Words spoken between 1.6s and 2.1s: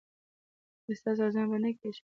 نه کیږي؟